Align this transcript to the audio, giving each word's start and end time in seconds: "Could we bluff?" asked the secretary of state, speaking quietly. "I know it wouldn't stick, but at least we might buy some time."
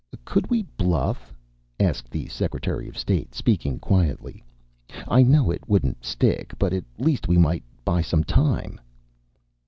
"Could 0.25 0.49
we 0.49 0.63
bluff?" 0.63 1.31
asked 1.79 2.09
the 2.09 2.25
secretary 2.27 2.87
of 2.89 2.97
state, 2.97 3.35
speaking 3.35 3.77
quietly. 3.77 4.43
"I 5.07 5.21
know 5.21 5.51
it 5.51 5.69
wouldn't 5.69 6.03
stick, 6.03 6.55
but 6.57 6.73
at 6.73 6.85
least 6.97 7.27
we 7.27 7.37
might 7.37 7.63
buy 7.85 8.01
some 8.01 8.23
time." 8.23 8.81